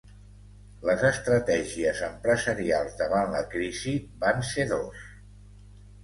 Les 0.89 1.01
estratègies 1.09 1.99
empresarials 2.07 2.95
davant 3.01 3.29
la 3.39 3.43
crisi 3.51 3.93
van 4.25 4.41
ser 4.53 4.65
dos. 4.73 5.05